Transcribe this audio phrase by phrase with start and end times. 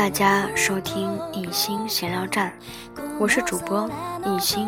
[0.00, 2.50] 大家收听一心闲聊站，
[3.18, 3.86] 我是主播
[4.24, 4.66] 一心。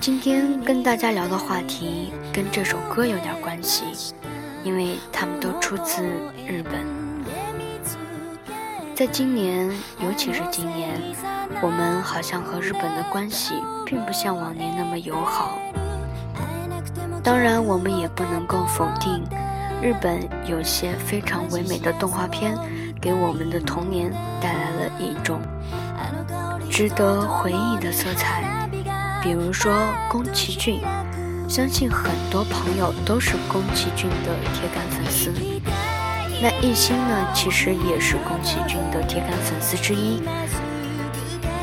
[0.00, 4.12] 今天跟大家聊的话题跟这首歌有点关系，
[4.64, 6.02] 因为他们都出自
[6.44, 6.84] 日本。
[8.92, 11.00] 在今年，尤其是今年，
[11.62, 13.54] 我们好像和日本的关系
[13.86, 15.56] 并不像往年那么友好。
[17.22, 19.22] 当然，我们也不能够否定，
[19.80, 22.58] 日本有些非常唯美的动画片，
[23.00, 25.40] 给我们的童年带来了一种
[26.68, 28.68] 值得回忆的色彩。
[29.22, 29.72] 比如说
[30.10, 30.80] 宫崎骏，
[31.48, 35.32] 相信很多朋友都是宫崎骏的铁杆粉丝。
[36.42, 40.20] 那艺兴呢，其实也是宫崎骏的铁杆粉丝之一。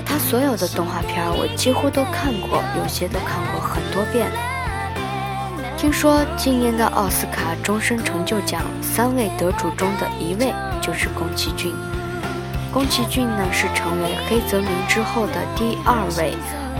[0.05, 4.31] 他所有的动画片我几乎都看过，有些都看过很多遍。
[5.79, 11.73] 听说今年的奥斯卡终身成就奖三位得主中的一位就是宫崎骏。
[12.69, 16.33] 宫崎骏呢，是成为黑泽明之后的第二位。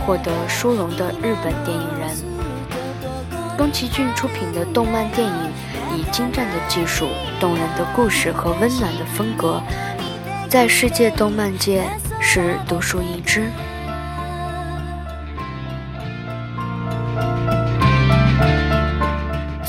[0.04, 2.10] 获得殊荣的日本电影人，
[3.56, 5.52] 宫崎骏出品的动漫电影
[5.96, 7.06] 以精湛的技术、
[7.38, 9.62] 动人的故事和温暖的风格，
[10.48, 11.84] 在世界动漫界
[12.20, 13.50] 是独树一帜。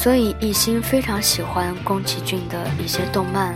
[0.02, 3.54] 所以一心非常喜欢宫崎骏的一些动漫。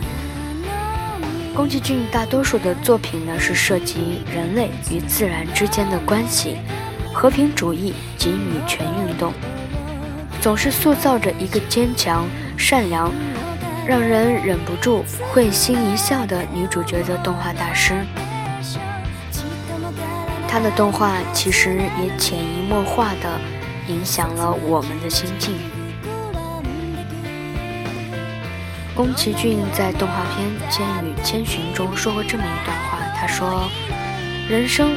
[1.52, 6.58] 宫崎骏大多数的作品呢，是涉及人类与自然之间的关系、
[7.12, 9.32] 和平主义及女权运动，
[10.40, 12.24] 总是塑造着一个坚强、
[12.56, 13.10] 善良、
[13.84, 18.06] 让人忍不住会心一笑的女主角的动画大师。
[20.46, 23.36] 他的动画其实也潜移默化地
[23.88, 25.56] 影响了我们的心境。
[28.96, 33.68] 宫崎骏在动画片《千与千寻》中说过这么一段话，他说
[34.48, 34.96] ：“人生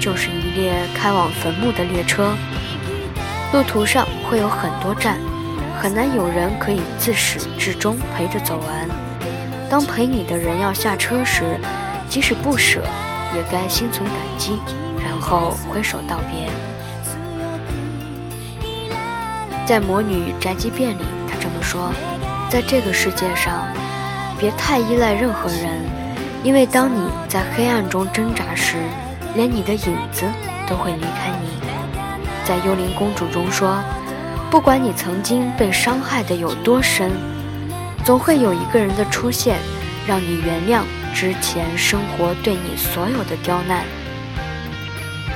[0.00, 2.34] 就是一列开往坟墓的列车，
[3.52, 5.18] 路途上会有很多站，
[5.80, 8.88] 很难有人可以自始至终陪着走完。
[9.70, 11.60] 当陪你的人要下车时，
[12.08, 12.82] 即使不舍，
[13.36, 14.58] 也该心存感激，
[15.00, 16.50] 然后挥手道别。”
[19.64, 21.92] 在《魔女宅急便》里，他这么说。
[22.50, 23.68] 在这个世界上，
[24.38, 25.82] 别太依赖任何人，
[26.42, 28.76] 因为当你在黑暗中挣扎时，
[29.34, 30.24] 连你的影子
[30.66, 31.60] 都会离开你。
[32.46, 33.78] 在《幽灵公主》中说，
[34.50, 37.12] 不管你曾经被伤害的有多深，
[38.02, 39.58] 总会有一个人的出现，
[40.06, 40.82] 让你原谅
[41.14, 43.84] 之前生活对你所有的刁难。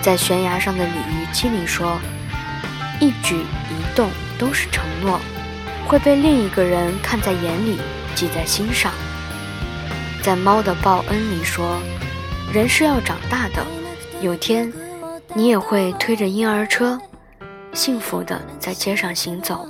[0.00, 2.00] 在悬崖上的鲤鱼精里说，
[3.00, 3.36] 一举
[3.68, 4.08] 一动
[4.38, 5.20] 都是承诺。
[5.92, 7.78] 会被另一个人看在眼里，
[8.14, 8.90] 记在心上。
[10.22, 11.78] 在《猫的报恩》里说，
[12.50, 13.62] 人是要长大的，
[14.22, 14.72] 有天
[15.34, 16.98] 你也会推着婴儿车，
[17.74, 19.68] 幸福的在街上行走。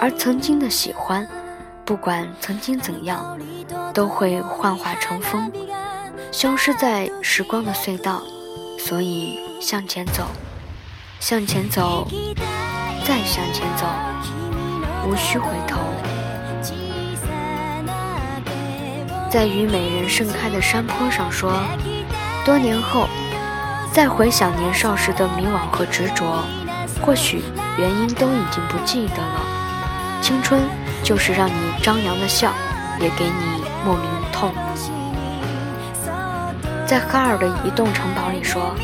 [0.00, 1.24] 而曾经的喜欢，
[1.84, 3.38] 不管曾经怎样，
[3.94, 5.52] 都会幻化成风，
[6.32, 8.20] 消失在时光的隧道。
[8.76, 10.26] 所以向前走，
[11.20, 12.08] 向前走，
[13.06, 13.86] 再向前走。
[15.06, 15.78] 无需回头，
[19.30, 21.52] 在虞美人盛开的山坡上说，
[22.44, 23.06] 多年后
[23.92, 26.24] 再回想年少时的迷惘和执着，
[27.02, 27.42] 或许
[27.76, 29.40] 原因都已经不记得了。
[30.22, 30.62] 青春
[31.02, 32.50] 就是让你张扬的笑，
[32.98, 34.54] 也给你莫名的痛。
[36.86, 38.74] 在哈尔的移动城堡里说，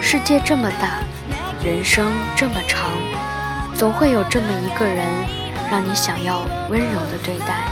[0.00, 0.98] 世界这么大，
[1.64, 2.90] 人生这么长。
[3.74, 5.06] 总会有这么一个人，
[5.70, 7.68] 让你想要温柔的对待。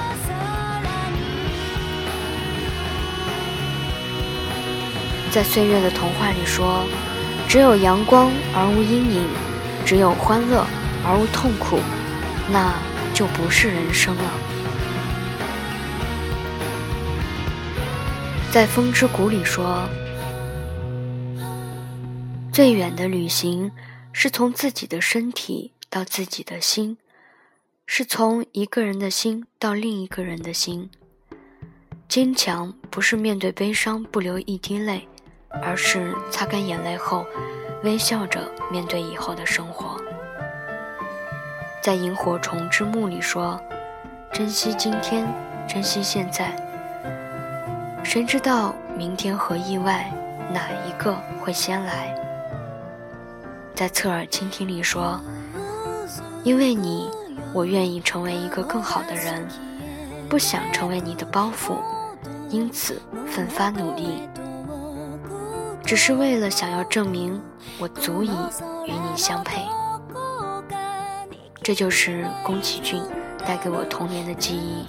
[5.30, 6.84] 在岁月的童话里说，
[7.48, 9.28] 只有阳光而无阴影，
[9.84, 10.66] 只有欢乐
[11.04, 11.78] 而无痛苦，
[12.52, 12.74] 那
[13.12, 14.22] 就不是人生了。
[18.52, 19.88] 在风之谷里说，
[22.52, 23.72] 最远的旅行
[24.12, 25.72] 是从自己的身体。
[25.90, 26.96] 到自己的心，
[27.86, 30.90] 是从一个人的心到另一个人的心。
[32.08, 35.06] 坚强不是面对悲伤不流一滴泪，
[35.62, 37.24] 而是擦干眼泪后，
[37.82, 40.00] 微笑着面对以后的生活。
[41.82, 43.60] 在《萤火虫之墓》里说
[44.32, 45.26] ：“珍惜今天，
[45.68, 46.54] 珍惜现在。
[48.02, 50.10] 谁知道明天和意外
[50.52, 52.14] 哪一个会先来？”
[53.74, 55.20] 在《侧耳倾听》里说。
[56.42, 57.08] 因为你，
[57.54, 59.46] 我愿意成为一个更好的人，
[60.28, 61.76] 不想成为你的包袱，
[62.50, 64.28] 因此奋发努力，
[65.84, 67.40] 只是为了想要证明
[67.78, 68.30] 我足以
[68.86, 69.62] 与你相配。
[71.62, 73.00] 这就是宫崎骏
[73.46, 74.84] 带给我童年的记忆。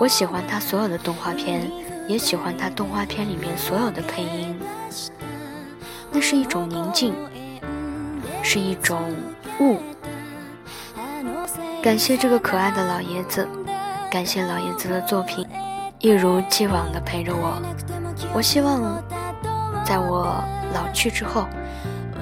[0.00, 1.70] 我喜欢他所有的动画片，
[2.08, 4.58] 也喜欢他动画片里面所有的配音。
[6.10, 7.14] 那是一种宁静，
[8.42, 9.00] 是一种
[9.60, 9.78] 悟。
[11.83, 13.47] 感谢这个可爱的老爷子，
[14.11, 15.47] 感谢老爷子的作品，
[15.99, 17.61] 一如既往的陪着我。
[18.33, 19.01] 我希望，
[19.85, 20.43] 在我
[20.73, 21.47] 老去之后，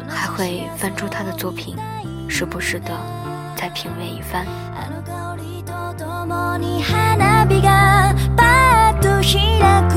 [0.07, 1.75] 还会翻出他的作品，
[2.29, 2.91] 时不时的
[3.55, 4.45] 再品味一番。
[6.83, 9.90] 花火がパッと開く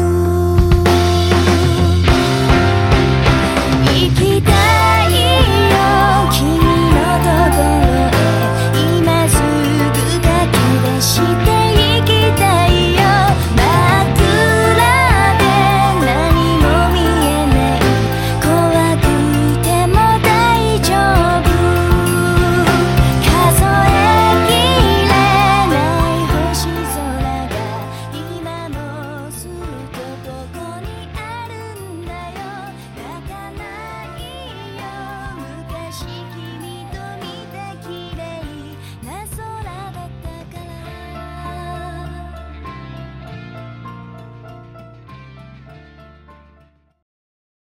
[35.95, 36.24] she